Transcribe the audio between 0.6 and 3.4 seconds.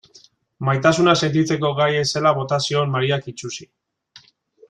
Maitasuna sentitzeko gai ez zela bota zion Mariak